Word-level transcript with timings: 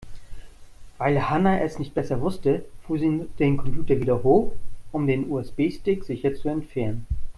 Weil 0.97 1.29
Hanna 1.29 1.59
es 1.61 1.77
nicht 1.77 1.93
besser 1.93 2.21
wusste, 2.21 2.65
fuhr 2.87 2.97
sie 2.97 3.27
den 3.37 3.57
Computer 3.57 3.99
wieder 4.01 4.23
hoch, 4.23 4.51
um 4.91 5.05
den 5.05 5.29
USB-Stick 5.29 6.05
sicher 6.05 6.33
zu 6.33 6.49
entfernen. 6.49 7.05